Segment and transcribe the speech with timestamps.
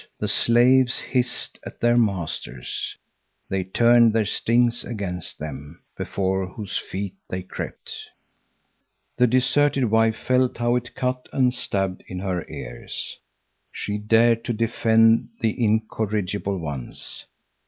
[0.17, 2.97] The slaves hissed at their masters.
[3.49, 7.93] They turned their stings against them, before whose feet they crept.
[9.17, 13.19] The deserted wife felt how it cut and stabbed in her ears.
[13.71, 17.27] She dared to defend the incorrigible ones.